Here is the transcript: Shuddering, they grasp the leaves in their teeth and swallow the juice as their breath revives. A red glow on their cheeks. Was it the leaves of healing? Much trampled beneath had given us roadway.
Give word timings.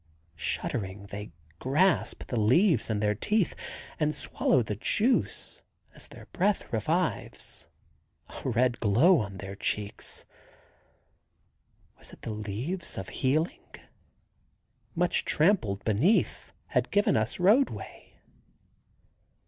Shuddering, 0.39 1.05
they 1.11 1.31
grasp 1.59 2.25
the 2.25 2.39
leaves 2.39 2.89
in 2.89 3.01
their 3.01 3.13
teeth 3.13 3.53
and 3.99 4.15
swallow 4.15 4.63
the 4.63 4.75
juice 4.75 5.61
as 5.93 6.07
their 6.07 6.25
breath 6.33 6.73
revives. 6.73 7.67
A 8.43 8.49
red 8.49 8.79
glow 8.79 9.19
on 9.19 9.37
their 9.37 9.55
cheeks. 9.55 10.25
Was 11.99 12.13
it 12.13 12.23
the 12.23 12.31
leaves 12.33 12.97
of 12.97 13.09
healing? 13.09 13.75
Much 14.95 15.23
trampled 15.23 15.83
beneath 15.83 16.51
had 16.69 16.89
given 16.89 17.15
us 17.15 17.39
roadway. 17.39 18.19